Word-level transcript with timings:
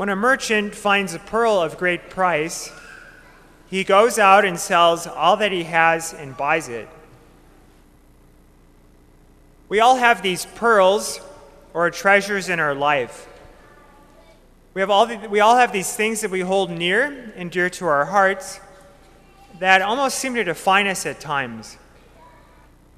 When 0.00 0.08
a 0.08 0.16
merchant 0.16 0.74
finds 0.74 1.12
a 1.12 1.18
pearl 1.18 1.60
of 1.60 1.76
great 1.76 2.08
price, 2.08 2.72
he 3.68 3.84
goes 3.84 4.18
out 4.18 4.46
and 4.46 4.58
sells 4.58 5.06
all 5.06 5.36
that 5.36 5.52
he 5.52 5.64
has 5.64 6.14
and 6.14 6.34
buys 6.34 6.70
it. 6.70 6.88
We 9.68 9.80
all 9.80 9.96
have 9.96 10.22
these 10.22 10.46
pearls 10.46 11.20
or 11.74 11.90
treasures 11.90 12.48
in 12.48 12.60
our 12.60 12.74
life. 12.74 13.28
We, 14.72 14.80
have 14.80 14.88
all 14.88 15.04
the, 15.04 15.18
we 15.28 15.40
all 15.40 15.58
have 15.58 15.70
these 15.70 15.94
things 15.94 16.22
that 16.22 16.30
we 16.30 16.40
hold 16.40 16.70
near 16.70 17.34
and 17.36 17.50
dear 17.50 17.68
to 17.68 17.84
our 17.84 18.06
hearts 18.06 18.58
that 19.58 19.82
almost 19.82 20.18
seem 20.18 20.34
to 20.36 20.44
define 20.44 20.86
us 20.86 21.04
at 21.04 21.20
times. 21.20 21.76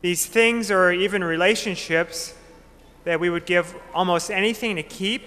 These 0.02 0.26
things 0.26 0.70
or 0.70 0.92
even 0.92 1.24
relationships 1.24 2.36
that 3.02 3.18
we 3.18 3.28
would 3.28 3.44
give 3.44 3.74
almost 3.92 4.30
anything 4.30 4.76
to 4.76 4.84
keep 4.84 5.24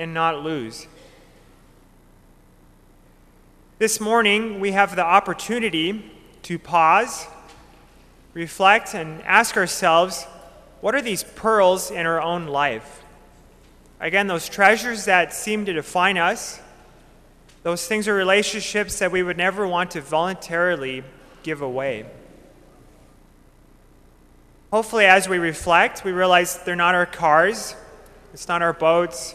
and 0.00 0.14
not 0.14 0.42
lose. 0.42 0.86
This 3.78 4.00
morning, 4.00 4.58
we 4.58 4.72
have 4.72 4.96
the 4.96 5.04
opportunity 5.04 6.10
to 6.42 6.58
pause, 6.58 7.26
reflect, 8.32 8.94
and 8.94 9.20
ask 9.22 9.58
ourselves 9.58 10.24
what 10.80 10.94
are 10.94 11.02
these 11.02 11.22
pearls 11.22 11.90
in 11.90 12.06
our 12.06 12.20
own 12.20 12.46
life? 12.46 13.02
Again, 14.00 14.26
those 14.26 14.48
treasures 14.48 15.04
that 15.04 15.34
seem 15.34 15.66
to 15.66 15.74
define 15.74 16.16
us, 16.16 16.58
those 17.62 17.86
things 17.86 18.08
or 18.08 18.14
relationships 18.14 18.98
that 19.00 19.12
we 19.12 19.22
would 19.22 19.36
never 19.36 19.68
want 19.68 19.90
to 19.90 20.00
voluntarily 20.00 21.04
give 21.42 21.60
away. 21.60 22.06
Hopefully, 24.72 25.04
as 25.04 25.28
we 25.28 25.36
reflect, 25.36 26.04
we 26.04 26.12
realize 26.12 26.58
they're 26.64 26.74
not 26.74 26.94
our 26.94 27.04
cars, 27.04 27.76
it's 28.32 28.48
not 28.48 28.62
our 28.62 28.72
boats, 28.72 29.34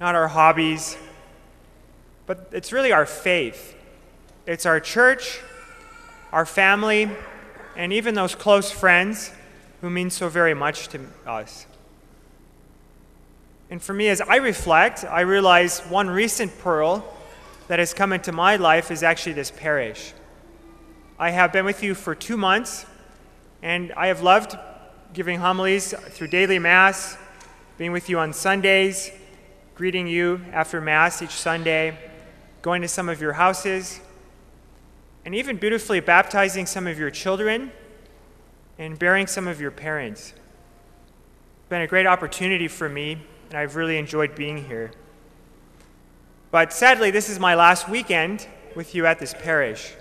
not 0.00 0.14
our 0.14 0.28
hobbies, 0.28 0.96
but 2.24 2.48
it's 2.52 2.72
really 2.72 2.90
our 2.90 3.04
faith. 3.04 3.76
It's 4.46 4.64
our 4.64 4.80
church, 4.80 5.40
our 6.32 6.46
family, 6.46 7.10
and 7.76 7.92
even 7.92 8.14
those 8.14 8.34
close 8.34 8.70
friends 8.70 9.30
who 9.82 9.90
mean 9.90 10.08
so 10.08 10.30
very 10.30 10.54
much 10.54 10.88
to 10.88 11.00
us. 11.26 11.66
And 13.68 13.80
for 13.80 13.92
me, 13.92 14.08
as 14.08 14.22
I 14.22 14.36
reflect, 14.36 15.04
I 15.04 15.20
realize 15.20 15.80
one 15.80 16.08
recent 16.08 16.58
pearl 16.58 17.04
that 17.68 17.78
has 17.78 17.92
come 17.92 18.12
into 18.12 18.32
my 18.32 18.56
life 18.56 18.90
is 18.90 19.02
actually 19.02 19.34
this 19.34 19.50
parish. 19.50 20.14
I 21.18 21.30
have 21.30 21.52
been 21.52 21.66
with 21.66 21.82
you 21.82 21.94
for 21.94 22.14
two 22.14 22.38
months, 22.38 22.86
and 23.62 23.92
I 23.92 24.06
have 24.06 24.22
loved 24.22 24.56
giving 25.12 25.38
homilies 25.38 25.92
through 25.92 26.28
daily 26.28 26.58
Mass, 26.58 27.18
being 27.76 27.92
with 27.92 28.08
you 28.08 28.18
on 28.18 28.32
Sundays, 28.32 29.12
greeting 29.80 30.06
you 30.06 30.38
after 30.52 30.78
Mass 30.78 31.22
each 31.22 31.30
Sunday, 31.30 31.96
going 32.60 32.82
to 32.82 32.86
some 32.86 33.08
of 33.08 33.18
your 33.18 33.32
houses, 33.32 33.98
and 35.24 35.34
even 35.34 35.56
beautifully 35.56 36.00
baptizing 36.00 36.66
some 36.66 36.86
of 36.86 36.98
your 36.98 37.10
children 37.10 37.72
and 38.78 38.98
bearing 38.98 39.26
some 39.26 39.48
of 39.48 39.58
your 39.58 39.70
parents. 39.70 40.34
It's 40.34 41.68
been 41.70 41.80
a 41.80 41.86
great 41.86 42.06
opportunity 42.06 42.68
for 42.68 42.90
me 42.90 43.22
and 43.48 43.58
I've 43.58 43.74
really 43.74 43.96
enjoyed 43.96 44.34
being 44.34 44.66
here. 44.66 44.90
But 46.50 46.74
sadly, 46.74 47.10
this 47.10 47.30
is 47.30 47.40
my 47.40 47.54
last 47.54 47.88
weekend 47.88 48.46
with 48.76 48.94
you 48.94 49.06
at 49.06 49.18
this 49.18 49.32
parish. 49.32 49.94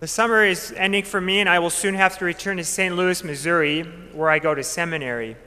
The 0.00 0.06
summer 0.06 0.44
is 0.44 0.74
ending 0.76 1.04
for 1.04 1.22
me, 1.22 1.40
and 1.40 1.48
I 1.48 1.58
will 1.58 1.70
soon 1.70 1.94
have 1.94 2.18
to 2.18 2.26
return 2.26 2.58
to 2.58 2.64
St. 2.64 2.94
Louis, 2.94 3.24
Missouri, 3.24 3.84
where 4.12 4.28
I 4.28 4.40
go 4.40 4.54
to 4.54 4.62
seminary. 4.62 5.38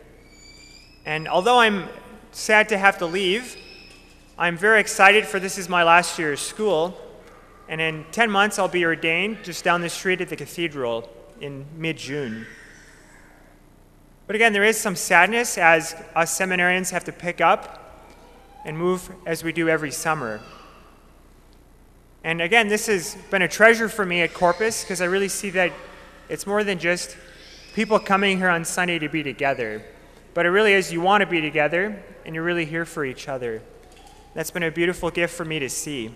And 1.05 1.27
although 1.27 1.59
I'm 1.59 1.87
sad 2.35 2.67
to 2.67 2.77
have 2.77 2.97
to 2.97 3.05
leave, 3.05 3.55
I'm 4.37 4.57
very 4.57 4.81
excited 4.81 5.25
for 5.25 5.39
this 5.39 5.57
is 5.57 5.69
my 5.69 5.83
last 5.83 6.19
year 6.19 6.33
of 6.33 6.39
school. 6.39 6.97
And 7.69 7.79
in 7.79 8.05
10 8.11 8.29
months, 8.29 8.59
I'll 8.59 8.67
be 8.67 8.83
ordained 8.83 9.43
just 9.43 9.63
down 9.63 9.79
the 9.79 9.89
street 9.89 10.19
at 10.19 10.27
the 10.27 10.35
cathedral 10.35 11.09
in 11.39 11.65
mid 11.77 11.97
June. 11.97 12.45
But 14.27 14.35
again, 14.35 14.51
there 14.51 14.65
is 14.65 14.77
some 14.77 14.97
sadness 14.97 15.57
as 15.57 15.93
us 16.13 16.37
seminarians 16.37 16.91
have 16.91 17.05
to 17.05 17.13
pick 17.13 17.39
up 17.39 18.03
and 18.65 18.77
move 18.77 19.09
as 19.25 19.43
we 19.43 19.53
do 19.53 19.69
every 19.69 19.91
summer. 19.91 20.41
And 22.23 22.41
again, 22.41 22.67
this 22.67 22.87
has 22.87 23.15
been 23.31 23.43
a 23.43 23.47
treasure 23.47 23.87
for 23.87 24.05
me 24.05 24.21
at 24.21 24.33
Corpus 24.33 24.83
because 24.83 24.99
I 24.99 25.05
really 25.05 25.29
see 25.29 25.51
that 25.51 25.71
it's 26.27 26.45
more 26.45 26.63
than 26.65 26.79
just 26.79 27.15
people 27.73 27.97
coming 27.97 28.37
here 28.37 28.49
on 28.49 28.65
Sunday 28.65 28.99
to 28.99 29.07
be 29.07 29.23
together, 29.23 29.85
but 30.35 30.45
it 30.45 30.49
really 30.49 30.73
is 30.73 30.91
you 30.91 30.99
want 30.99 31.21
to 31.21 31.25
be 31.25 31.39
together 31.39 32.03
and 32.25 32.35
you're 32.35 32.43
really 32.43 32.65
here 32.65 32.85
for 32.85 33.05
each 33.05 33.27
other. 33.27 33.61
That's 34.35 34.51
been 34.51 34.63
a 34.63 34.69
beautiful 34.69 35.09
gift 35.09 35.33
for 35.33 35.45
me 35.45 35.59
to 35.59 35.69
see. 35.69 36.13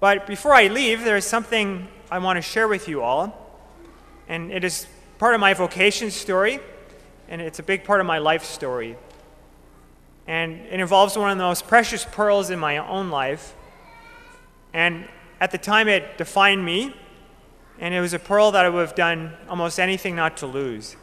But 0.00 0.26
before 0.26 0.54
I 0.54 0.68
leave, 0.68 1.04
there 1.04 1.18
is 1.18 1.26
something 1.26 1.86
I 2.10 2.18
want 2.18 2.38
to 2.38 2.42
share 2.42 2.66
with 2.66 2.88
you 2.88 3.02
all, 3.02 3.58
and 4.26 4.50
it 4.50 4.64
is 4.64 4.86
part 5.18 5.34
of 5.34 5.40
my 5.40 5.52
vocation 5.52 6.10
story, 6.10 6.60
and 7.28 7.42
it's 7.42 7.58
a 7.58 7.62
big 7.62 7.84
part 7.84 8.00
of 8.00 8.06
my 8.06 8.18
life 8.18 8.44
story. 8.44 8.96
And 10.26 10.60
it 10.70 10.80
involves 10.80 11.16
one 11.16 11.30
of 11.30 11.36
the 11.36 11.44
most 11.44 11.66
precious 11.66 12.06
pearls 12.06 12.48
in 12.48 12.58
my 12.58 12.78
own 12.78 13.10
life. 13.10 13.54
And 14.72 15.08
at 15.40 15.50
the 15.50 15.58
time, 15.58 15.88
it 15.88 16.16
defined 16.16 16.64
me, 16.64 16.96
and 17.78 17.92
it 17.92 18.00
was 18.00 18.14
a 18.14 18.18
pearl 18.18 18.50
that 18.52 18.64
I 18.64 18.70
would 18.70 18.80
have 18.80 18.96
done 18.96 19.34
almost 19.46 19.78
anything 19.78 20.16
not 20.16 20.38
to 20.38 20.46
lose. 20.46 20.96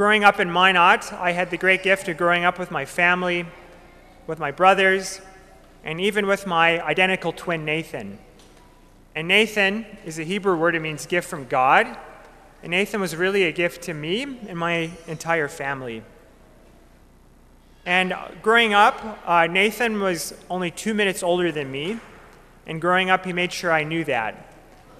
Growing 0.00 0.24
up 0.24 0.40
in 0.40 0.50
Minot, 0.50 1.12
I 1.12 1.32
had 1.32 1.50
the 1.50 1.58
great 1.58 1.82
gift 1.82 2.08
of 2.08 2.16
growing 2.16 2.42
up 2.42 2.58
with 2.58 2.70
my 2.70 2.86
family, 2.86 3.44
with 4.26 4.38
my 4.38 4.50
brothers, 4.50 5.20
and 5.84 6.00
even 6.00 6.26
with 6.26 6.46
my 6.46 6.82
identical 6.82 7.34
twin 7.34 7.66
Nathan. 7.66 8.18
And 9.14 9.28
Nathan 9.28 9.84
is 10.06 10.18
a 10.18 10.22
Hebrew 10.22 10.56
word, 10.56 10.74
it 10.74 10.80
means 10.80 11.04
gift 11.04 11.28
from 11.28 11.44
God. 11.44 11.98
And 12.62 12.70
Nathan 12.70 12.98
was 12.98 13.14
really 13.14 13.42
a 13.42 13.52
gift 13.52 13.82
to 13.82 13.92
me 13.92 14.22
and 14.22 14.58
my 14.58 14.90
entire 15.06 15.48
family. 15.48 16.02
And 17.84 18.14
growing 18.40 18.72
up, 18.72 19.18
uh, 19.26 19.48
Nathan 19.48 20.00
was 20.00 20.32
only 20.48 20.70
two 20.70 20.94
minutes 20.94 21.22
older 21.22 21.52
than 21.52 21.70
me. 21.70 21.98
And 22.66 22.80
growing 22.80 23.10
up, 23.10 23.26
he 23.26 23.34
made 23.34 23.52
sure 23.52 23.70
I 23.70 23.84
knew 23.84 24.04
that. 24.04 24.50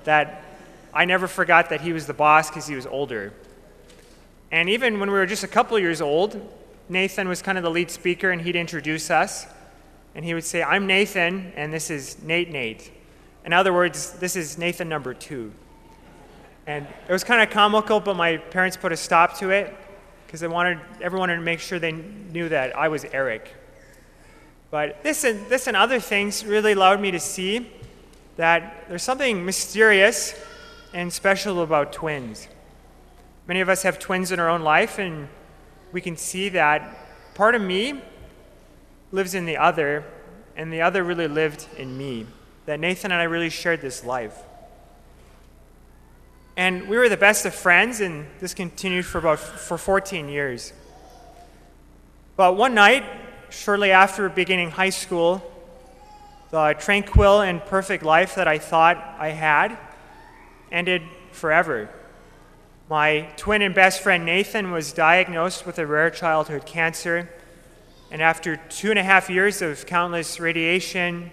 That 0.04 0.44
I 0.92 1.06
never 1.06 1.26
forgot 1.26 1.70
that 1.70 1.80
he 1.80 1.94
was 1.94 2.06
the 2.06 2.12
boss 2.12 2.50
because 2.50 2.66
he 2.66 2.74
was 2.74 2.84
older. 2.84 3.32
And 4.50 4.68
even 4.68 4.98
when 4.98 5.10
we 5.10 5.16
were 5.16 5.26
just 5.26 5.44
a 5.44 5.48
couple 5.48 5.78
years 5.78 6.00
old, 6.00 6.40
Nathan 6.88 7.28
was 7.28 7.40
kind 7.40 7.56
of 7.56 7.62
the 7.62 7.70
lead 7.70 7.90
speaker 7.90 8.30
and 8.30 8.42
he'd 8.42 8.56
introduce 8.56 9.10
us. 9.10 9.46
And 10.14 10.24
he 10.24 10.34
would 10.34 10.44
say, 10.44 10.62
I'm 10.62 10.88
Nathan, 10.88 11.52
and 11.54 11.72
this 11.72 11.88
is 11.88 12.20
Nate 12.22 12.50
Nate. 12.50 12.90
In 13.44 13.52
other 13.52 13.72
words, 13.72 14.12
this 14.12 14.34
is 14.34 14.58
Nathan 14.58 14.88
number 14.88 15.14
two. 15.14 15.52
And 16.66 16.86
it 17.08 17.12
was 17.12 17.22
kind 17.22 17.40
of 17.40 17.50
comical, 17.50 18.00
but 18.00 18.16
my 18.16 18.36
parents 18.36 18.76
put 18.76 18.92
a 18.92 18.96
stop 18.96 19.38
to 19.38 19.50
it 19.50 19.74
because 20.26 20.40
they 20.40 20.48
wanted 20.48 20.78
everyone 21.00 21.28
to 21.28 21.40
make 21.40 21.60
sure 21.60 21.78
they 21.78 21.92
knew 21.92 22.48
that 22.48 22.76
I 22.76 22.88
was 22.88 23.04
Eric. 23.06 23.54
But 24.70 25.02
this 25.02 25.24
and, 25.24 25.46
this 25.48 25.66
and 25.66 25.76
other 25.76 26.00
things 26.00 26.44
really 26.44 26.72
allowed 26.72 27.00
me 27.00 27.10
to 27.12 27.20
see 27.20 27.70
that 28.36 28.86
there's 28.88 29.02
something 29.02 29.44
mysterious 29.44 30.34
and 30.92 31.12
special 31.12 31.62
about 31.62 31.92
twins. 31.92 32.48
Many 33.50 33.62
of 33.62 33.68
us 33.68 33.82
have 33.82 33.98
twins 33.98 34.30
in 34.30 34.38
our 34.38 34.48
own 34.48 34.62
life, 34.62 35.00
and 35.00 35.28
we 35.90 36.00
can 36.00 36.16
see 36.16 36.50
that 36.50 37.34
part 37.34 37.56
of 37.56 37.60
me 37.60 38.00
lives 39.10 39.34
in 39.34 39.44
the 39.44 39.56
other, 39.56 40.04
and 40.54 40.72
the 40.72 40.82
other 40.82 41.02
really 41.02 41.26
lived 41.26 41.66
in 41.76 41.98
me 41.98 42.26
that 42.66 42.78
Nathan 42.78 43.10
and 43.10 43.20
I 43.20 43.24
really 43.24 43.50
shared 43.50 43.80
this 43.80 44.04
life. 44.04 44.38
And 46.56 46.88
we 46.88 46.96
were 46.96 47.08
the 47.08 47.16
best 47.16 47.44
of 47.44 47.52
friends, 47.52 48.00
and 48.00 48.24
this 48.38 48.54
continued 48.54 49.04
for 49.04 49.18
about 49.18 49.40
for 49.40 49.76
14 49.76 50.28
years. 50.28 50.72
But 52.36 52.56
one 52.56 52.72
night, 52.72 53.02
shortly 53.50 53.90
after 53.90 54.28
beginning 54.28 54.70
high 54.70 54.90
school, 54.90 55.42
the 56.52 56.76
tranquil 56.78 57.40
and 57.40 57.60
perfect 57.64 58.04
life 58.04 58.36
that 58.36 58.46
I 58.46 58.58
thought 58.58 58.96
I 59.18 59.30
had 59.30 59.76
ended 60.70 61.02
forever. 61.32 61.90
My 62.90 63.28
twin 63.36 63.62
and 63.62 63.72
best 63.72 64.00
friend 64.02 64.24
Nathan 64.24 64.72
was 64.72 64.92
diagnosed 64.92 65.64
with 65.64 65.78
a 65.78 65.86
rare 65.86 66.10
childhood 66.10 66.66
cancer, 66.66 67.30
and 68.10 68.20
after 68.20 68.56
two 68.56 68.90
and 68.90 68.98
a 68.98 69.04
half 69.04 69.30
years 69.30 69.62
of 69.62 69.86
countless 69.86 70.40
radiation, 70.40 71.30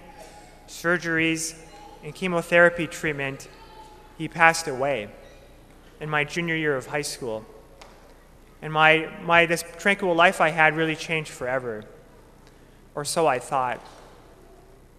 surgeries, 0.68 1.58
and 2.04 2.14
chemotherapy 2.14 2.86
treatment, 2.86 3.48
he 4.20 4.28
passed 4.28 4.68
away 4.68 5.10
in 6.00 6.12
my 6.12 6.24
junior 6.24 6.56
year 6.56 6.76
of 6.76 6.86
high 6.86 7.02
school. 7.02 7.44
And 8.62 8.72
my, 8.72 9.12
my 9.24 9.48
this 9.48 9.64
tranquil 9.80 10.14
life 10.14 10.40
I 10.40 10.50
had 10.50 10.76
really 10.76 10.96
changed 10.96 11.32
forever. 11.32 11.86
Or 12.94 13.04
so 13.04 13.26
I 13.26 13.40
thought. 13.40 13.84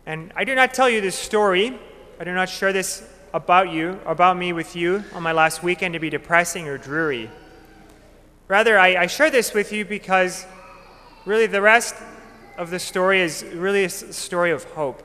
And 0.07 0.33
I 0.35 0.43
do 0.43 0.57
not 0.57 0.75
tell 0.75 0.91
you 0.91 1.01
this 1.01 1.15
story. 1.15 1.79
I 2.19 2.25
do 2.25 2.35
not 2.35 2.49
share 2.49 2.73
this 2.73 3.09
about 3.39 3.71
you, 3.71 4.01
about 4.05 4.37
me 4.37 4.53
with 4.53 4.75
you 4.75 5.05
on 5.15 5.23
my 5.23 5.31
last 5.31 5.63
weekend 5.63 5.93
to 5.93 6.01
be 6.01 6.11
depressing 6.11 6.67
or 6.67 6.77
dreary. 6.77 7.31
Rather, 8.49 8.77
I, 8.77 9.03
I 9.03 9.07
share 9.07 9.31
this 9.31 9.55
with 9.55 9.73
you 9.73 9.85
because 9.85 10.45
really, 11.25 11.47
the 11.47 11.63
rest 11.63 11.95
of 12.57 12.71
the 12.71 12.81
story 12.81 13.21
is 13.21 13.45
really 13.55 13.85
a 13.85 13.89
story 13.89 14.51
of 14.51 14.65
hope. 14.65 15.05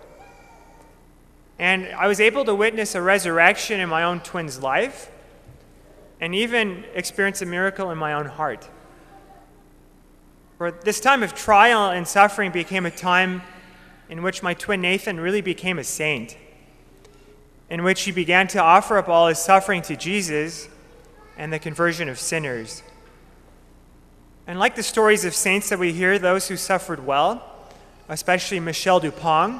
And 1.59 1.85
I 1.89 2.07
was 2.07 2.19
able 2.19 2.43
to 2.45 2.55
witness 2.55 2.95
a 2.95 3.03
resurrection 3.03 3.79
in 3.79 3.87
my 3.87 4.01
own 4.01 4.19
twin's 4.21 4.59
life 4.59 5.11
and 6.19 6.33
even 6.33 6.85
experience 6.95 7.39
a 7.43 7.45
miracle 7.45 7.91
in 7.91 7.99
my 7.99 8.13
own 8.13 8.25
heart. 8.25 8.67
For 10.57 10.71
this 10.71 10.99
time 10.99 11.21
of 11.21 11.35
trial 11.35 11.91
and 11.91 12.07
suffering 12.07 12.51
became 12.51 12.87
a 12.87 12.91
time 12.91 13.43
in 14.09 14.23
which 14.23 14.41
my 14.41 14.55
twin 14.55 14.81
Nathan 14.81 15.19
really 15.19 15.41
became 15.41 15.77
a 15.77 15.83
saint, 15.83 16.35
in 17.73 17.81
which 17.81 18.03
he 18.03 18.11
began 18.11 18.47
to 18.49 18.59
offer 18.59 18.99
up 18.99 19.09
all 19.09 19.27
his 19.27 19.39
suffering 19.39 19.81
to 19.81 19.95
Jesus 19.95 20.69
and 21.35 21.51
the 21.51 21.57
conversion 21.57 22.07
of 22.07 22.19
sinners. 22.19 22.83
And 24.45 24.59
like 24.59 24.75
the 24.75 24.83
stories 24.83 25.25
of 25.25 25.33
saints 25.33 25.69
that 25.69 25.79
we 25.79 25.91
hear, 25.91 26.19
those 26.19 26.47
who 26.47 26.55
suffered 26.55 27.03
well, 27.03 27.43
especially 28.07 28.59
Michelle 28.59 29.01
Duppong, 29.01 29.59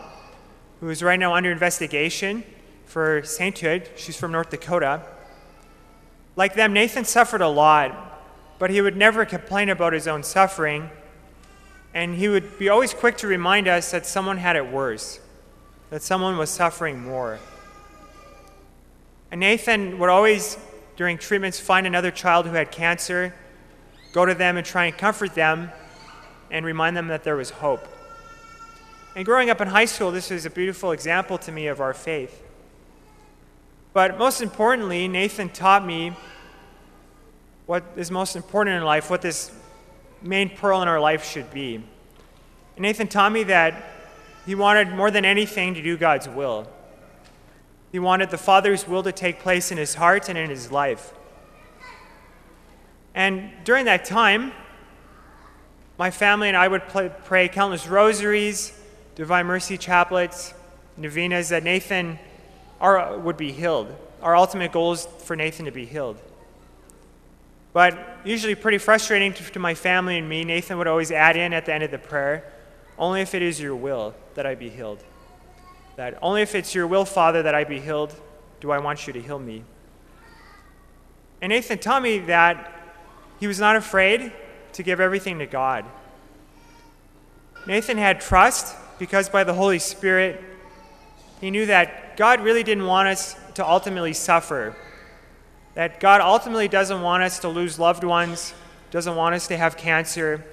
who 0.79 0.89
is 0.91 1.01
right 1.01 1.19
now 1.19 1.33
under 1.33 1.51
investigation 1.51 2.43
for 2.85 3.23
sainthood, 3.23 3.89
she's 3.95 4.15
from 4.15 4.31
North 4.31 4.51
Dakota. 4.51 5.01
Like 6.35 6.53
them, 6.53 6.73
Nathan 6.73 7.05
suffered 7.05 7.41
a 7.41 7.47
lot 7.47 8.11
but 8.59 8.69
he 8.69 8.79
would 8.79 8.95
never 8.95 9.25
complain 9.25 9.69
about 9.69 9.91
his 9.93 10.07
own 10.07 10.23
suffering, 10.23 10.89
and 11.93 12.15
he 12.15 12.27
would 12.27 12.57
be 12.59 12.69
always 12.69 12.93
quick 12.93 13.17
to 13.17 13.27
remind 13.27 13.67
us 13.67 13.91
that 13.91 14.05
someone 14.05 14.37
had 14.37 14.55
it 14.55 14.71
worse, 14.71 15.19
that 15.89 16.01
someone 16.01 16.37
was 16.37 16.49
suffering 16.49 17.03
more. 17.03 17.39
And 19.33 19.39
Nathan 19.39 19.97
would 19.97 20.11
always, 20.11 20.59
during 20.95 21.17
treatments, 21.17 21.59
find 21.59 21.87
another 21.87 22.11
child 22.11 22.45
who 22.45 22.53
had 22.53 22.71
cancer, 22.71 23.33
go 24.11 24.27
to 24.27 24.35
them 24.35 24.57
and 24.57 24.65
try 24.65 24.85
and 24.85 24.95
comfort 24.95 25.33
them, 25.33 25.71
and 26.51 26.63
remind 26.63 26.95
them 26.95 27.07
that 27.07 27.23
there 27.23 27.35
was 27.35 27.49
hope. 27.49 27.83
And 29.15 29.25
growing 29.25 29.49
up 29.49 29.59
in 29.59 29.69
high 29.69 29.85
school, 29.85 30.11
this 30.11 30.29
was 30.29 30.45
a 30.45 30.51
beautiful 30.51 30.91
example 30.91 31.39
to 31.39 31.51
me 31.51 31.65
of 31.65 31.81
our 31.81 31.95
faith. 31.95 32.43
But 33.91 34.19
most 34.19 34.39
importantly, 34.39 35.07
Nathan 35.07 35.49
taught 35.49 35.83
me 35.83 36.13
what 37.65 37.83
is 37.95 38.11
most 38.11 38.35
important 38.35 38.77
in 38.77 38.83
life, 38.83 39.09
what 39.09 39.23
this 39.23 39.51
main 40.21 40.51
pearl 40.51 40.83
in 40.83 40.87
our 40.87 40.99
life 40.99 41.25
should 41.25 41.49
be. 41.49 41.77
And 41.77 42.83
Nathan 42.83 43.07
taught 43.07 43.31
me 43.31 43.41
that 43.45 43.83
he 44.45 44.53
wanted 44.53 44.89
more 44.89 45.09
than 45.09 45.25
anything 45.25 45.73
to 45.73 45.81
do 45.81 45.97
God's 45.97 46.29
will. 46.29 46.67
He 47.93 47.99
wanted 47.99 48.31
the 48.31 48.39
Father's 48.39 48.87
will 48.87 49.03
to 49.03 49.11
take 49.11 49.39
place 49.39 49.71
in 49.71 49.77
his 49.77 49.93
heart 49.93 50.27
and 50.27 50.35
in 50.35 50.49
his 50.49 50.71
life. 50.71 51.13
And 53.13 53.51
during 53.63 53.85
that 53.85 54.03
time, 54.03 54.51
my 55.99 56.09
family 56.09 56.47
and 56.47 56.57
I 56.57 56.67
would 56.67 56.87
play, 56.87 57.11
pray 57.23 57.47
countless 57.47 57.87
rosaries, 57.87 58.73
Divine 59.13 59.45
Mercy 59.45 59.77
chaplets, 59.77 60.55
novenas 60.97 61.49
that 61.49 61.63
Nathan 61.63 62.17
would 62.81 63.37
be 63.37 63.51
healed. 63.51 63.95
Our 64.23 64.35
ultimate 64.35 64.71
goal 64.71 64.93
is 64.93 65.07
for 65.19 65.35
Nathan 65.35 65.65
to 65.65 65.71
be 65.71 65.85
healed. 65.85 66.19
But 67.73 68.17
usually 68.25 68.55
pretty 68.55 68.79
frustrating 68.79 69.33
to, 69.33 69.43
to, 69.51 69.59
my 69.59 69.75
family 69.75 70.17
and 70.17 70.27
me, 70.27 70.43
Nathan 70.43 70.79
would 70.79 70.87
always 70.87 71.11
add 71.11 71.37
in 71.37 71.53
at 71.53 71.67
the 71.67 71.73
end 71.75 71.83
of 71.83 71.91
the 71.91 71.99
prayer, 71.99 72.43
only 72.97 73.21
if 73.21 73.35
it 73.35 73.43
is 73.43 73.61
your 73.61 73.75
will 73.75 74.15
that 74.33 74.47
I 74.47 74.55
be 74.55 74.71
healed. 74.71 75.03
That 75.95 76.17
only 76.21 76.41
if 76.41 76.55
it's 76.55 76.73
your 76.73 76.87
will, 76.87 77.05
Father, 77.05 77.43
that 77.43 77.53
I 77.53 77.63
be 77.63 77.79
healed, 77.79 78.15
do 78.59 78.71
I 78.71 78.79
want 78.79 79.07
you 79.07 79.13
to 79.13 79.21
heal 79.21 79.39
me. 79.39 79.63
And 81.41 81.49
Nathan 81.49 81.79
taught 81.79 82.01
me 82.01 82.19
that 82.19 82.71
he 83.39 83.47
was 83.47 83.59
not 83.59 83.75
afraid 83.75 84.31
to 84.73 84.83
give 84.83 84.99
everything 84.99 85.39
to 85.39 85.45
God. 85.45 85.85
Nathan 87.67 87.97
had 87.97 88.21
trust 88.21 88.75
because 88.97 89.29
by 89.29 89.43
the 89.43 89.53
Holy 89.53 89.79
Spirit, 89.79 90.41
he 91.41 91.51
knew 91.51 91.65
that 91.65 92.17
God 92.17 92.41
really 92.41 92.63
didn't 92.63 92.85
want 92.85 93.07
us 93.09 93.35
to 93.55 93.67
ultimately 93.67 94.13
suffer 94.13 94.75
that 95.75 95.99
God 95.99 96.21
ultimately 96.21 96.67
doesn't 96.67 97.01
want 97.01 97.23
us 97.23 97.39
to 97.39 97.49
lose 97.49 97.79
loved 97.79 98.03
ones, 98.03 98.53
doesn't 98.91 99.15
want 99.15 99.35
us 99.35 99.47
to 99.47 99.57
have 99.57 99.75
cancer. 99.75 100.45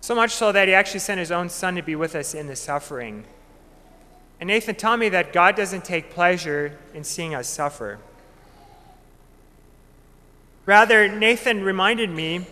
So 0.00 0.14
much 0.14 0.32
so 0.32 0.52
that 0.52 0.68
He 0.68 0.74
actually 0.74 1.00
sent 1.00 1.18
His 1.18 1.32
own 1.32 1.48
Son 1.48 1.76
to 1.76 1.82
be 1.82 1.96
with 1.96 2.14
us 2.14 2.34
in 2.34 2.46
the 2.46 2.56
suffering. 2.56 3.24
And 4.40 4.48
Nathan 4.48 4.74
taught 4.74 4.98
me 4.98 5.08
that 5.10 5.32
God 5.32 5.56
doesn't 5.56 5.84
take 5.84 6.10
pleasure 6.10 6.78
in 6.92 7.04
seeing 7.04 7.34
us 7.34 7.48
suffer. 7.48 7.98
Rather, 10.66 11.08
Nathan 11.08 11.62
reminded 11.62 12.10
me 12.10 12.46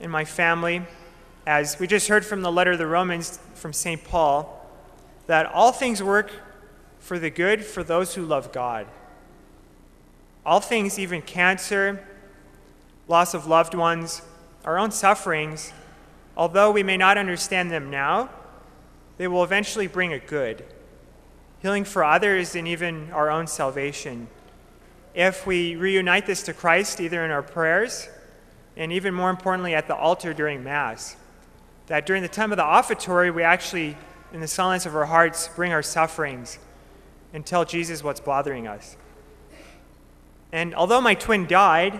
and 0.00 0.10
my 0.10 0.24
family, 0.24 0.82
as 1.46 1.78
we 1.78 1.86
just 1.86 2.08
heard 2.08 2.26
from 2.26 2.42
the 2.42 2.50
letter 2.50 2.72
of 2.72 2.78
the 2.78 2.86
Romans 2.86 3.38
from 3.54 3.72
St. 3.72 4.02
Paul, 4.02 4.68
that 5.26 5.46
all 5.46 5.72
things 5.72 6.02
work 6.02 6.30
for 6.98 7.18
the 7.18 7.30
good 7.30 7.64
for 7.64 7.84
those 7.84 8.14
who 8.14 8.24
love 8.24 8.52
God. 8.52 8.86
All 10.44 10.60
things, 10.60 10.98
even 10.98 11.22
cancer, 11.22 12.04
loss 13.08 13.34
of 13.34 13.46
loved 13.46 13.74
ones, 13.74 14.22
our 14.64 14.78
own 14.78 14.90
sufferings, 14.90 15.72
although 16.36 16.70
we 16.70 16.82
may 16.82 16.96
not 16.96 17.16
understand 17.16 17.70
them 17.70 17.90
now, 17.90 18.30
they 19.16 19.28
will 19.28 19.44
eventually 19.44 19.86
bring 19.86 20.12
a 20.12 20.18
good, 20.18 20.64
healing 21.64 21.82
for 21.82 22.04
others 22.04 22.54
and 22.54 22.68
even 22.68 23.10
our 23.10 23.30
own 23.30 23.46
salvation. 23.46 24.28
If 25.14 25.46
we 25.46 25.76
reunite 25.76 26.26
this 26.26 26.42
to 26.42 26.52
Christ, 26.52 27.00
either 27.00 27.24
in 27.24 27.30
our 27.30 27.42
prayers 27.42 28.06
and 28.76 28.92
even 28.92 29.14
more 29.14 29.30
importantly 29.30 29.74
at 29.74 29.88
the 29.88 29.96
altar 29.96 30.34
during 30.34 30.62
Mass, 30.62 31.16
that 31.86 32.04
during 32.04 32.20
the 32.20 32.28
time 32.28 32.52
of 32.52 32.58
the 32.58 32.62
offertory, 32.62 33.30
we 33.30 33.42
actually, 33.42 33.96
in 34.34 34.42
the 34.42 34.46
silence 34.46 34.84
of 34.84 34.94
our 34.94 35.06
hearts, 35.06 35.48
bring 35.56 35.72
our 35.72 35.82
sufferings 35.82 36.58
and 37.32 37.46
tell 37.46 37.64
Jesus 37.64 38.04
what's 38.04 38.20
bothering 38.20 38.68
us. 38.68 38.98
And 40.52 40.74
although 40.74 41.00
my 41.00 41.14
twin 41.14 41.46
died, 41.46 41.98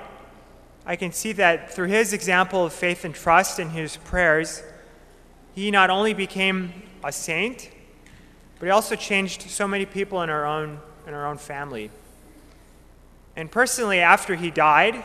I 0.85 0.97
can 0.97 1.11
see 1.11 1.33
that 1.33 1.73
through 1.73 1.89
his 1.89 2.13
example 2.13 2.67
of 2.67 2.75
faith 2.75 3.03
and 3.03 3.15
trust 3.15 3.59
and 3.59 3.71
his 3.71 3.97
prayers, 3.97 4.63
he 5.55 5.71
not 5.71 5.89
only 5.89 6.13
became 6.13 6.83
a 7.03 7.11
saint, 7.11 7.71
but 8.65 8.69
he 8.69 8.73
also 8.73 8.97
changed 8.97 9.43
so 9.43 9.69
many 9.69 9.85
people 9.85 10.23
in 10.23 10.31
our 10.31 10.47
own, 10.47 10.81
in 11.07 11.13
our 11.13 11.27
own 11.27 11.37
family. 11.37 11.91
And 13.37 13.51
personally, 13.51 14.01
after 14.01 14.37
he 14.37 14.51
died, 14.51 15.05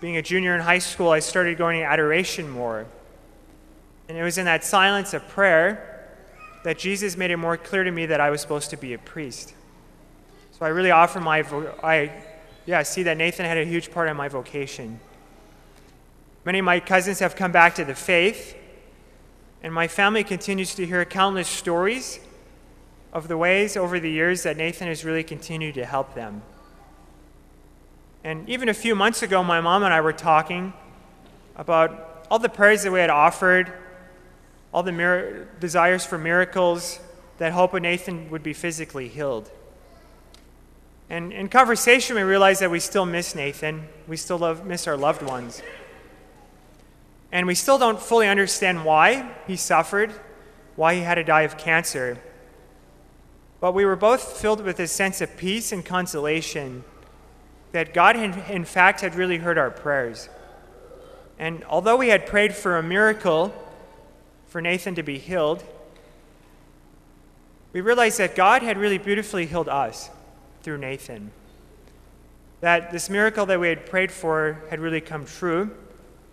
being 0.00 0.16
a 0.16 0.22
junior 0.22 0.54
in 0.54 0.62
high 0.62 0.78
school, 0.78 1.10
I 1.10 1.18
started 1.18 1.58
going 1.58 1.80
to 1.80 1.84
adoration 1.84 2.48
more. 2.48 2.86
And 4.08 4.16
it 4.16 4.22
was 4.22 4.38
in 4.38 4.46
that 4.46 4.64
silence 4.64 5.12
of 5.12 5.28
prayer 5.28 6.08
that 6.64 6.78
Jesus 6.78 7.18
made 7.18 7.30
it 7.30 7.36
more 7.36 7.58
clear 7.58 7.84
to 7.84 7.90
me 7.90 8.06
that 8.06 8.18
I 8.18 8.30
was 8.30 8.40
supposed 8.40 8.70
to 8.70 8.78
be 8.78 8.94
a 8.94 8.98
priest. 8.98 9.52
So 10.52 10.64
I 10.64 10.68
really 10.68 10.90
offer 10.90 11.20
my, 11.20 11.40
I 11.82 12.10
yeah, 12.64 12.82
see 12.82 13.02
that 13.02 13.18
Nathan 13.18 13.44
had 13.44 13.58
a 13.58 13.66
huge 13.66 13.90
part 13.90 14.08
in 14.08 14.16
my 14.16 14.28
vocation. 14.28 15.00
Many 16.46 16.60
of 16.60 16.64
my 16.64 16.80
cousins 16.80 17.18
have 17.18 17.36
come 17.36 17.52
back 17.52 17.74
to 17.74 17.84
the 17.84 17.94
faith, 17.94 18.56
and 19.62 19.74
my 19.74 19.86
family 19.86 20.24
continues 20.24 20.74
to 20.76 20.86
hear 20.86 21.04
countless 21.04 21.46
stories 21.46 22.20
of 23.12 23.28
the 23.28 23.36
ways 23.36 23.76
over 23.76 23.98
the 23.98 24.10
years 24.10 24.42
that 24.44 24.56
Nathan 24.56 24.88
has 24.88 25.04
really 25.04 25.24
continued 25.24 25.74
to 25.74 25.84
help 25.84 26.14
them. 26.14 26.42
And 28.22 28.48
even 28.48 28.68
a 28.68 28.74
few 28.74 28.94
months 28.94 29.22
ago, 29.22 29.42
my 29.42 29.60
mom 29.60 29.82
and 29.82 29.92
I 29.92 30.00
were 30.00 30.12
talking 30.12 30.72
about 31.56 32.26
all 32.30 32.38
the 32.38 32.48
prayers 32.48 32.82
that 32.82 32.92
we 32.92 33.00
had 33.00 33.10
offered, 33.10 33.72
all 34.72 34.82
the 34.82 34.92
mir- 34.92 35.48
desires 35.58 36.04
for 36.04 36.18
miracles 36.18 37.00
that 37.38 37.52
hope 37.52 37.74
Nathan 37.74 38.30
would 38.30 38.42
be 38.42 38.52
physically 38.52 39.08
healed. 39.08 39.50
And 41.08 41.32
in 41.32 41.48
conversation, 41.48 42.14
we 42.14 42.22
realized 42.22 42.60
that 42.60 42.70
we 42.70 42.78
still 42.78 43.04
miss 43.04 43.34
Nathan. 43.34 43.88
We 44.06 44.16
still 44.16 44.38
love, 44.38 44.64
miss 44.64 44.86
our 44.86 44.96
loved 44.96 45.22
ones. 45.22 45.60
And 47.32 47.46
we 47.46 47.54
still 47.54 47.78
don't 47.78 48.00
fully 48.00 48.28
understand 48.28 48.84
why 48.84 49.34
he 49.46 49.56
suffered, 49.56 50.12
why 50.76 50.94
he 50.94 51.00
had 51.00 51.16
to 51.16 51.24
die 51.24 51.42
of 51.42 51.58
cancer. 51.58 52.18
But 53.60 53.72
we 53.72 53.84
were 53.84 53.96
both 53.96 54.38
filled 54.38 54.62
with 54.62 54.80
a 54.80 54.86
sense 54.86 55.20
of 55.20 55.36
peace 55.36 55.70
and 55.70 55.84
consolation 55.84 56.82
that 57.72 57.94
God, 57.94 58.16
had, 58.16 58.50
in 58.50 58.64
fact, 58.64 59.02
had 59.02 59.14
really 59.14 59.36
heard 59.36 59.58
our 59.58 59.70
prayers. 59.70 60.28
And 61.38 61.62
although 61.64 61.96
we 61.96 62.08
had 62.08 62.26
prayed 62.26 62.54
for 62.54 62.76
a 62.76 62.82
miracle 62.82 63.54
for 64.48 64.60
Nathan 64.60 64.94
to 64.96 65.02
be 65.02 65.18
healed, 65.18 65.62
we 67.72 67.80
realized 67.80 68.18
that 68.18 68.34
God 68.34 68.62
had 68.62 68.76
really 68.76 68.98
beautifully 68.98 69.46
healed 69.46 69.68
us 69.68 70.10
through 70.62 70.78
Nathan. 70.78 71.30
That 72.60 72.90
this 72.90 73.08
miracle 73.08 73.46
that 73.46 73.60
we 73.60 73.68
had 73.68 73.86
prayed 73.86 74.10
for 74.10 74.64
had 74.70 74.80
really 74.80 75.00
come 75.00 75.24
true, 75.24 75.70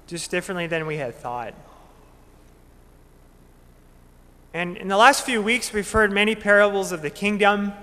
just 0.07 0.31
differently 0.31 0.67
than 0.67 0.87
we 0.87 0.97
had 0.97 1.13
thought. 1.13 1.53
And 4.57 4.75
in 4.75 4.87
the 4.87 4.97
last 4.97 5.23
few 5.23 5.39
weeks, 5.39 5.71
we've 5.71 5.91
heard 5.91 6.11
many 6.11 6.33
parables 6.33 6.91
of 6.91 7.03
the 7.03 7.11
kingdom. 7.11 7.73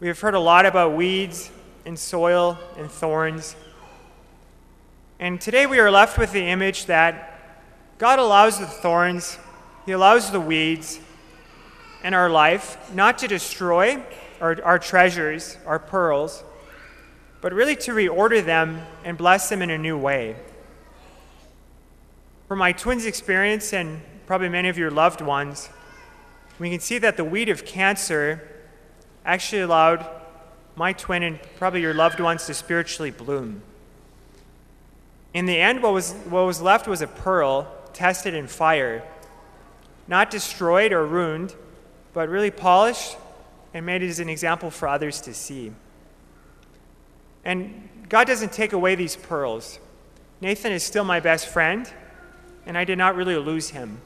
We 0.00 0.08
have 0.08 0.18
heard 0.18 0.34
a 0.34 0.40
lot 0.40 0.66
about 0.66 0.94
weeds 0.96 1.48
and 1.84 1.96
soil 1.96 2.58
and 2.76 2.90
thorns. 2.90 3.54
And 5.20 5.40
today 5.40 5.64
we 5.64 5.78
are 5.78 5.88
left 5.88 6.18
with 6.18 6.32
the 6.32 6.42
image 6.42 6.86
that 6.86 7.62
God 7.98 8.18
allows 8.18 8.58
the 8.58 8.66
thorns, 8.66 9.38
He 9.84 9.92
allows 9.92 10.32
the 10.32 10.40
weeds 10.40 10.98
in 12.02 12.14
our 12.14 12.30
life 12.30 12.92
not 12.92 13.18
to 13.18 13.28
destroy 13.28 14.02
our, 14.40 14.60
our 14.64 14.80
treasures, 14.80 15.56
our 15.66 15.78
pearls, 15.78 16.42
but 17.40 17.52
really 17.52 17.76
to 17.76 17.92
reorder 17.92 18.44
them 18.44 18.84
and 19.04 19.16
bless 19.16 19.48
them 19.48 19.62
in 19.62 19.70
a 19.70 19.78
new 19.78 19.96
way. 19.96 20.34
From 22.48 22.58
my 22.58 22.72
twins' 22.72 23.06
experience, 23.06 23.72
and 23.72 24.02
probably 24.26 24.48
many 24.48 24.68
of 24.68 24.76
your 24.76 24.90
loved 24.90 25.20
ones, 25.20 25.68
we 26.58 26.70
can 26.70 26.80
see 26.80 26.98
that 26.98 27.16
the 27.16 27.24
weed 27.24 27.48
of 27.48 27.64
cancer 27.64 28.48
actually 29.24 29.62
allowed 29.62 30.06
my 30.74 30.92
twin 30.92 31.22
and 31.22 31.38
probably 31.56 31.80
your 31.80 31.94
loved 31.94 32.20
ones 32.20 32.46
to 32.46 32.54
spiritually 32.54 33.10
bloom. 33.10 33.62
In 35.34 35.46
the 35.46 35.58
end, 35.58 35.82
what 35.82 35.92
was, 35.92 36.12
what 36.30 36.46
was 36.46 36.62
left 36.62 36.86
was 36.86 37.02
a 37.02 37.06
pearl 37.06 37.70
tested 37.92 38.34
in 38.34 38.46
fire, 38.46 39.02
not 40.08 40.30
destroyed 40.30 40.92
or 40.92 41.04
ruined, 41.04 41.54
but 42.12 42.28
really 42.28 42.50
polished 42.50 43.16
and 43.74 43.84
made 43.84 44.02
as 44.02 44.20
an 44.20 44.28
example 44.28 44.70
for 44.70 44.88
others 44.88 45.20
to 45.22 45.34
see. 45.34 45.72
And 47.44 47.88
God 48.08 48.26
doesn't 48.26 48.52
take 48.52 48.72
away 48.72 48.94
these 48.94 49.16
pearls. 49.16 49.78
Nathan 50.40 50.72
is 50.72 50.82
still 50.82 51.04
my 51.04 51.20
best 51.20 51.46
friend, 51.48 51.90
and 52.64 52.76
I 52.76 52.84
did 52.84 52.98
not 52.98 53.16
really 53.16 53.36
lose 53.36 53.70
him. 53.70 54.00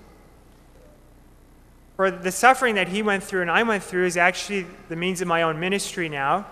For 2.00 2.10
the 2.10 2.32
suffering 2.32 2.76
that 2.76 2.88
he 2.88 3.02
went 3.02 3.22
through 3.22 3.42
and 3.42 3.50
I 3.50 3.62
went 3.62 3.82
through 3.82 4.06
is 4.06 4.16
actually 4.16 4.64
the 4.88 4.96
means 4.96 5.20
of 5.20 5.28
my 5.28 5.42
own 5.42 5.60
ministry 5.60 6.08
now, 6.08 6.46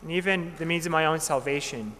and 0.00 0.10
even 0.10 0.54
the 0.56 0.64
means 0.64 0.86
of 0.86 0.92
my 0.92 1.04
own 1.04 1.20
salvation. 1.20 1.94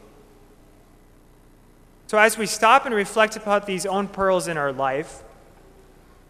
So, 2.07 2.16
as 2.16 2.38
we 2.38 2.47
stop 2.47 2.87
and 2.87 2.95
reflect 2.95 3.37
upon 3.37 3.66
these 3.66 3.85
own 3.85 4.09
pearls 4.09 4.49
in 4.49 4.57
our 4.57 4.73
life, 4.73 5.23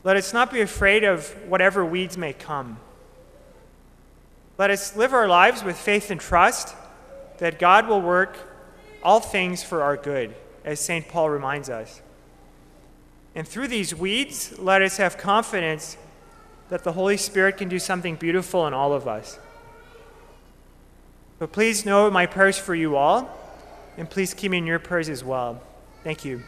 let 0.02 0.16
us 0.16 0.32
not 0.32 0.52
be 0.52 0.60
afraid 0.60 1.04
of 1.04 1.28
whatever 1.46 1.86
weeds 1.86 2.18
may 2.18 2.32
come. 2.32 2.80
Let 4.58 4.72
us 4.72 4.96
live 4.96 5.14
our 5.14 5.28
lives 5.28 5.62
with 5.62 5.76
faith 5.76 6.10
and 6.10 6.20
trust 6.20 6.74
that 7.38 7.60
God 7.60 7.86
will 7.86 8.02
work 8.02 8.36
all 9.04 9.20
things 9.20 9.62
for 9.62 9.84
our 9.84 9.96
good, 9.96 10.34
as 10.64 10.80
St. 10.80 11.06
Paul 11.06 11.30
reminds 11.30 11.70
us. 11.70 12.02
And 13.36 13.46
through 13.46 13.68
these 13.68 13.94
weeds, 13.94 14.58
let 14.58 14.82
us 14.82 14.96
have 14.96 15.16
confidence 15.16 15.96
that 16.68 16.84
the 16.84 16.92
Holy 16.92 17.16
Spirit 17.16 17.56
can 17.56 17.68
do 17.68 17.78
something 17.78 18.16
beautiful 18.16 18.66
in 18.66 18.74
all 18.74 18.92
of 18.92 19.08
us. 19.08 19.38
But 21.38 21.52
please 21.52 21.86
know 21.86 22.10
my 22.10 22.26
prayers 22.26 22.58
for 22.58 22.74
you 22.74 22.96
all, 22.96 23.30
and 23.96 24.08
please 24.10 24.34
keep 24.34 24.50
me 24.50 24.58
in 24.58 24.66
your 24.66 24.78
prayers 24.78 25.08
as 25.08 25.22
well. 25.22 25.62
Thank 26.04 26.24
you. 26.24 26.42